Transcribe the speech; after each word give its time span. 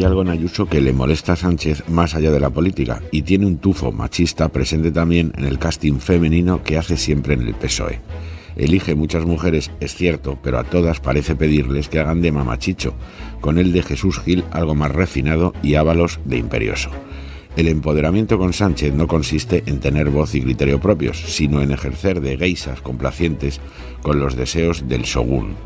hay 0.00 0.06
algo 0.06 0.22
en 0.22 0.30
Ayuso 0.30 0.66
que 0.66 0.80
le 0.80 0.94
molesta 0.94 1.34
a 1.34 1.36
Sánchez 1.36 1.86
más 1.90 2.14
allá 2.14 2.30
de 2.30 2.40
la 2.40 2.48
política 2.48 3.02
y 3.12 3.20
tiene 3.20 3.44
un 3.44 3.58
tufo 3.58 3.92
machista 3.92 4.48
presente 4.48 4.90
también 4.90 5.30
en 5.36 5.44
el 5.44 5.58
casting 5.58 5.98
femenino 5.98 6.62
que 6.62 6.78
hace 6.78 6.96
siempre 6.96 7.34
en 7.34 7.42
el 7.42 7.54
PSOE. 7.54 8.00
Elige 8.56 8.94
muchas 8.94 9.26
mujeres, 9.26 9.70
es 9.78 9.94
cierto, 9.94 10.38
pero 10.42 10.58
a 10.58 10.64
todas 10.64 11.00
parece 11.00 11.36
pedirles 11.36 11.90
que 11.90 11.98
hagan 11.98 12.22
de 12.22 12.32
mamachicho, 12.32 12.94
con 13.42 13.58
el 13.58 13.72
de 13.72 13.82
Jesús 13.82 14.20
Gil 14.20 14.44
algo 14.52 14.74
más 14.74 14.90
refinado 14.90 15.52
y 15.62 15.74
Ábalos 15.74 16.18
de 16.24 16.38
imperioso. 16.38 16.88
El 17.58 17.68
empoderamiento 17.68 18.38
con 18.38 18.54
Sánchez 18.54 18.94
no 18.94 19.06
consiste 19.06 19.64
en 19.66 19.80
tener 19.80 20.08
voz 20.08 20.34
y 20.34 20.40
criterio 20.40 20.80
propios, 20.80 21.18
sino 21.26 21.60
en 21.60 21.72
ejercer 21.72 22.22
de 22.22 22.38
geisas 22.38 22.80
complacientes 22.80 23.60
con 24.00 24.18
los 24.18 24.34
deseos 24.34 24.88
del 24.88 25.02
shogun, 25.02 25.56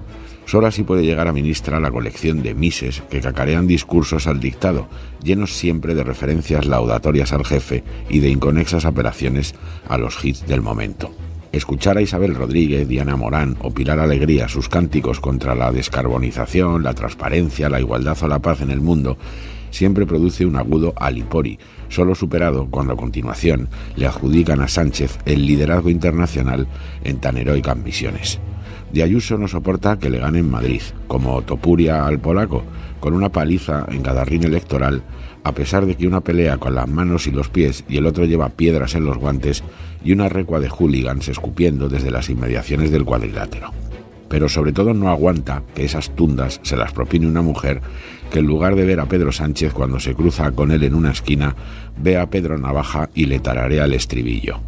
Solo 0.46 0.66
así 0.66 0.82
puede 0.82 1.04
llegar 1.04 1.26
a 1.26 1.32
ministra 1.32 1.80
la 1.80 1.90
colección 1.90 2.42
de 2.42 2.54
mises 2.54 3.02
que 3.10 3.20
cacarean 3.20 3.66
discursos 3.66 4.26
al 4.26 4.40
dictado, 4.40 4.88
llenos 5.22 5.54
siempre 5.54 5.94
de 5.94 6.04
referencias 6.04 6.66
laudatorias 6.66 7.32
al 7.32 7.44
jefe 7.44 7.82
y 8.08 8.18
de 8.20 8.28
inconexas 8.28 8.84
apelaciones 8.84 9.54
a 9.88 9.96
los 9.96 10.22
hits 10.24 10.46
del 10.46 10.60
momento. 10.60 11.12
Escuchar 11.52 11.96
a 11.96 12.02
Isabel 12.02 12.34
Rodríguez, 12.34 12.88
Diana 12.88 13.16
Morán 13.16 13.56
o 13.60 13.70
Pilar 13.70 14.00
Alegría 14.00 14.48
sus 14.48 14.68
cánticos 14.68 15.20
contra 15.20 15.54
la 15.54 15.70
descarbonización, 15.70 16.82
la 16.82 16.94
transparencia, 16.94 17.68
la 17.68 17.80
igualdad 17.80 18.18
o 18.22 18.28
la 18.28 18.40
paz 18.40 18.60
en 18.60 18.70
el 18.70 18.80
mundo 18.80 19.16
siempre 19.70 20.06
produce 20.06 20.46
un 20.46 20.56
agudo 20.56 20.94
alipori, 20.96 21.58
solo 21.88 22.14
superado 22.14 22.68
cuando 22.70 22.94
a 22.94 22.96
continuación 22.96 23.68
le 23.96 24.06
adjudican 24.06 24.60
a 24.60 24.68
Sánchez 24.68 25.18
el 25.26 25.46
liderazgo 25.46 25.90
internacional 25.90 26.66
en 27.02 27.18
tan 27.18 27.36
heroicas 27.36 27.76
misiones. 27.76 28.40
De 28.94 29.02
Ayuso 29.02 29.36
no 29.36 29.48
soporta 29.48 29.98
que 29.98 30.08
le 30.08 30.20
gane 30.20 30.38
en 30.38 30.48
Madrid, 30.48 30.80
como 31.08 31.42
Topuria 31.42 32.06
al 32.06 32.20
polaco, 32.20 32.62
con 33.00 33.12
una 33.12 33.28
paliza 33.28 33.84
en 33.90 34.02
cada 34.02 34.22
electoral, 34.22 35.02
a 35.42 35.50
pesar 35.50 35.84
de 35.84 35.96
que 35.96 36.06
una 36.06 36.20
pelea 36.20 36.58
con 36.58 36.76
las 36.76 36.88
manos 36.88 37.26
y 37.26 37.32
los 37.32 37.48
pies 37.48 37.82
y 37.88 37.96
el 37.96 38.06
otro 38.06 38.24
lleva 38.24 38.50
piedras 38.50 38.94
en 38.94 39.04
los 39.04 39.18
guantes 39.18 39.64
y 40.04 40.12
una 40.12 40.28
recua 40.28 40.60
de 40.60 40.68
hooligans 40.68 41.26
escupiendo 41.26 41.88
desde 41.88 42.12
las 42.12 42.30
inmediaciones 42.30 42.92
del 42.92 43.04
cuadrilátero. 43.04 43.72
Pero 44.28 44.48
sobre 44.48 44.72
todo 44.72 44.94
no 44.94 45.10
aguanta 45.10 45.64
que 45.74 45.84
esas 45.84 46.14
tundas 46.14 46.60
se 46.62 46.76
las 46.76 46.92
propine 46.92 47.26
una 47.26 47.42
mujer 47.42 47.80
que 48.30 48.38
en 48.38 48.46
lugar 48.46 48.76
de 48.76 48.84
ver 48.84 49.00
a 49.00 49.06
Pedro 49.06 49.32
Sánchez 49.32 49.72
cuando 49.72 49.98
se 49.98 50.14
cruza 50.14 50.52
con 50.52 50.70
él 50.70 50.84
en 50.84 50.94
una 50.94 51.10
esquina, 51.10 51.56
ve 51.98 52.16
a 52.16 52.30
Pedro 52.30 52.58
Navaja 52.58 53.10
y 53.12 53.26
le 53.26 53.40
tararea 53.40 53.86
el 53.86 53.94
estribillo. 53.94 54.60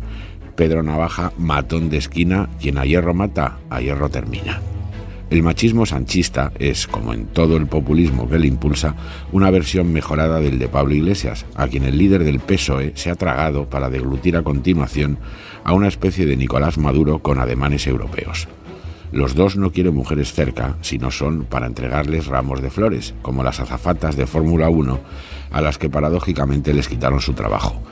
Pedro 0.56 0.82
Navaja, 0.82 1.32
matón 1.38 1.90
de 1.90 1.98
esquina, 1.98 2.48
quien 2.60 2.78
a 2.78 2.84
hierro 2.84 3.14
mata, 3.14 3.58
a 3.70 3.80
hierro 3.80 4.08
termina. 4.08 4.60
El 5.28 5.42
machismo 5.42 5.86
sanchista 5.86 6.52
es, 6.58 6.86
como 6.86 7.12
en 7.12 7.26
todo 7.26 7.56
el 7.56 7.66
populismo 7.66 8.28
que 8.28 8.38
le 8.38 8.46
impulsa, 8.46 8.94
una 9.32 9.50
versión 9.50 9.92
mejorada 9.92 10.40
del 10.40 10.58
de 10.58 10.68
Pablo 10.68 10.94
Iglesias, 10.94 11.46
a 11.56 11.66
quien 11.66 11.84
el 11.84 11.98
líder 11.98 12.22
del 12.22 12.38
PSOE 12.38 12.92
se 12.94 13.10
ha 13.10 13.16
tragado 13.16 13.68
para 13.68 13.90
deglutir 13.90 14.36
a 14.36 14.42
continuación 14.42 15.18
a 15.64 15.72
una 15.72 15.88
especie 15.88 16.26
de 16.26 16.36
Nicolás 16.36 16.78
Maduro 16.78 17.18
con 17.18 17.40
ademanes 17.40 17.86
europeos. 17.88 18.48
Los 19.12 19.34
dos 19.34 19.56
no 19.56 19.72
quieren 19.72 19.94
mujeres 19.94 20.32
cerca, 20.32 20.76
sino 20.80 21.10
son 21.10 21.44
para 21.44 21.66
entregarles 21.66 22.26
ramos 22.26 22.62
de 22.62 22.70
flores, 22.70 23.14
como 23.22 23.42
las 23.42 23.60
azafatas 23.60 24.16
de 24.16 24.26
Fórmula 24.26 24.68
1, 24.68 25.00
a 25.50 25.60
las 25.60 25.78
que 25.78 25.90
paradójicamente 25.90 26.72
les 26.72 26.88
quitaron 26.88 27.20
su 27.20 27.32
trabajo. 27.32 27.82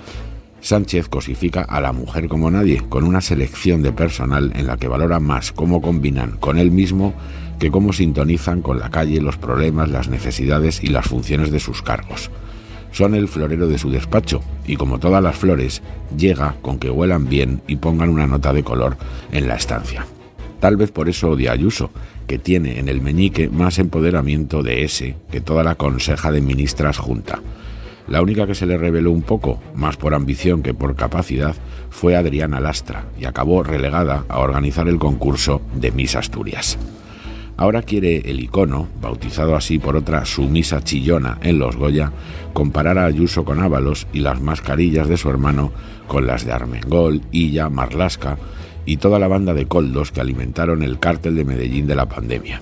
Sánchez 0.65 1.11
cosifica 1.11 1.61
a 1.61 1.79
la 1.83 1.93
mujer 1.93 2.27
como 2.27 2.51
nadie, 2.51 2.83
con 2.89 3.05
una 3.05 3.21
selección 3.21 3.83
de 3.83 3.93
personal 3.93 4.51
en 4.57 4.67
la 4.67 4.79
que 4.79 4.89
valora 4.89 5.21
más 5.21 5.53
cómo 5.53 5.83
combinan 5.83 6.39
con 6.39 6.57
él 6.57 6.71
mismo 6.71 7.13
que 7.59 7.71
cómo 7.71 7.93
sintonizan 7.93 8.63
con 8.63 8.79
la 8.79 8.89
calle 8.89 9.21
los 9.21 9.37
problemas, 9.37 9.91
las 9.91 10.09
necesidades 10.09 10.83
y 10.83 10.87
las 10.87 11.07
funciones 11.07 11.51
de 11.51 11.61
sus 11.61 11.83
cargos. 11.83 12.31
Son 12.93 13.15
el 13.15 13.29
florero 13.29 13.69
de 13.69 13.77
su 13.77 13.91
despacho 13.91 14.41
y 14.67 14.77
como 14.77 14.99
todas 14.99 15.23
las 15.23 15.37
flores, 15.37 15.83
llega 16.17 16.57
con 16.63 16.79
que 16.79 16.89
huelan 16.89 17.29
bien 17.29 17.61
y 17.69 17.77
pongan 17.77 18.09
una 18.09 18.27
nota 18.27 18.55
de 18.55 18.65
color 18.65 18.97
en 19.33 19.49
la 19.49 19.57
estancia. 19.57 20.07
Tal 20.61 20.79
vez 20.79 20.91
por 20.91 21.11
eso 21.11 21.33
odia 21.33 21.53
Ayuso, 21.53 21.91
que 22.27 22.39
tiene 22.39 22.79
en 22.79 22.89
el 22.89 23.03
meñique 23.03 23.51
más 23.51 23.79
empoderamiento 23.79 24.63
de 24.63 24.85
ese 24.85 25.17
que 25.31 25.43
toda 25.43 25.63
la 25.63 25.75
conseja 25.75 26.33
de 26.33 26.41
ministras 26.41 26.97
junta. 26.97 27.43
La 28.07 28.21
única 28.21 28.47
que 28.47 28.55
se 28.55 28.67
le 28.67 28.77
reveló 28.77 29.11
un 29.11 29.23
poco, 29.23 29.61
más 29.75 29.97
por 29.97 30.15
ambición 30.15 30.63
que 30.63 30.75
por 30.75 30.95
capacidad, 30.95 31.55
fue 31.89 32.17
Adriana 32.17 32.61
Lastra 32.61 33.07
y 33.19 33.25
acabó 33.25 33.63
relegada 33.63 34.25
a 34.29 34.41
organizar 34.41 34.89
el 34.89 34.99
concurso 34.99 35.63
de 35.75 35.91
Miss 35.91 36.15
Asturias. 36.15 36.79
Ahora 37.57 37.83
quiere 37.83 38.31
el 38.31 38.41
icono, 38.41 38.89
bautizado 39.01 39.55
así 39.55 39.79
por 39.79 39.97
otra 39.97 40.25
sumisa 40.25 40.83
chillona 40.83 41.39
en 41.41 41.59
los 41.59 41.77
Goya, 41.77 42.13
comparar 42.53 42.99
a 42.99 43.07
Ayuso 43.07 43.45
con 43.45 43.61
Ábalos 43.61 44.07
y 44.13 44.21
las 44.21 44.41
mascarillas 44.41 45.09
de 45.09 45.17
su 45.17 45.31
hermano 45.31 45.73
con 46.09 46.27
las 46.27 46.45
de 46.45 46.53
Armengol, 46.53 47.23
Illa, 47.31 47.71
Marlasca 47.71 48.39
y 48.85 48.99
toda 48.99 49.19
la 49.19 49.29
banda 49.29 49.55
de 49.55 49.67
coldos 49.67 50.11
que 50.11 50.21
alimentaron 50.21 50.83
el 50.83 50.99
cártel 50.99 51.37
de 51.37 51.45
Medellín 51.45 51.87
de 51.87 51.95
la 51.95 52.07
pandemia. 52.07 52.61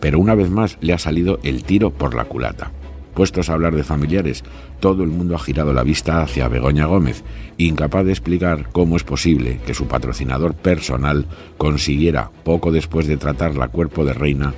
Pero 0.00 0.18
una 0.18 0.34
vez 0.34 0.50
más 0.50 0.76
le 0.80 0.92
ha 0.92 0.98
salido 0.98 1.38
el 1.44 1.62
tiro 1.64 1.90
por 1.90 2.14
la 2.14 2.24
culata. 2.24 2.72
Puestos 3.14 3.48
a 3.48 3.54
hablar 3.54 3.76
de 3.76 3.84
familiares, 3.84 4.42
todo 4.80 5.04
el 5.04 5.10
mundo 5.10 5.36
ha 5.36 5.38
girado 5.38 5.72
la 5.72 5.84
vista 5.84 6.20
hacia 6.20 6.48
Begoña 6.48 6.86
Gómez, 6.86 7.22
incapaz 7.58 8.04
de 8.04 8.10
explicar 8.10 8.68
cómo 8.72 8.96
es 8.96 9.04
posible 9.04 9.60
que 9.66 9.74
su 9.74 9.86
patrocinador 9.86 10.54
personal 10.54 11.26
consiguiera, 11.56 12.30
poco 12.42 12.72
después 12.72 13.06
de 13.06 13.16
tratarla 13.16 13.68
cuerpo 13.68 14.04
de 14.04 14.14
reina, 14.14 14.54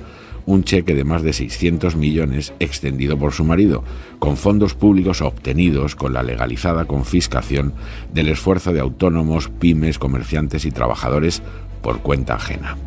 un 0.47 0.63
cheque 0.63 0.95
de 0.95 1.03
más 1.03 1.21
de 1.21 1.33
600 1.33 1.95
millones 1.97 2.53
extendido 2.59 3.19
por 3.19 3.33
su 3.33 3.43
marido, 3.43 3.83
con 4.17 4.37
fondos 4.37 4.73
públicos 4.73 5.21
obtenidos 5.21 5.95
con 5.95 6.13
la 6.13 6.23
legalizada 6.23 6.85
confiscación 6.85 7.73
del 8.13 8.29
esfuerzo 8.29 8.73
de 8.73 8.79
autónomos, 8.79 9.49
pymes, 9.59 9.99
comerciantes 9.99 10.65
y 10.65 10.71
trabajadores 10.71 11.43
por 11.83 11.99
cuenta 11.99 12.35
ajena. 12.35 12.77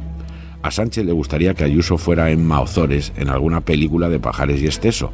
A 0.62 0.70
Sánchez 0.70 1.04
le 1.06 1.12
gustaría 1.12 1.54
que 1.54 1.64
Ayuso 1.64 1.96
fuera 1.96 2.30
en 2.30 2.46
Maozores 2.46 3.12
en 3.16 3.28
alguna 3.28 3.62
película 3.62 4.08
de 4.08 4.20
Pajares 4.20 4.60
y 4.60 4.66
Esteso, 4.66 5.12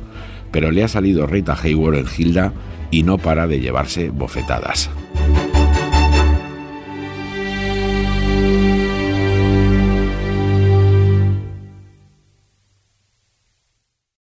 pero 0.57 0.71
le 0.71 0.83
ha 0.83 0.89
salido 0.89 1.27
Rita 1.27 1.55
Hayward 1.63 1.97
en 1.97 2.07
Gilda 2.07 2.55
y 2.91 3.03
no 3.03 3.19
para 3.19 3.47
de 3.47 3.61
llevarse 3.61 4.09
bofetadas. 4.09 4.89